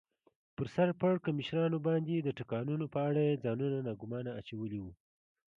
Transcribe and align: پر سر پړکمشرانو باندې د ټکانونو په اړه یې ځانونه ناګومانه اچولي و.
پر 0.55 0.67
سر 0.75 0.87
پړکمشرانو 1.01 1.77
باندې 1.87 2.13
د 2.19 2.29
ټکانونو 2.39 2.85
په 2.93 2.99
اړه 3.07 3.21
یې 3.27 3.41
ځانونه 3.43 3.77
ناګومانه 3.87 4.31
اچولي 4.39 4.79
و. 4.81 4.85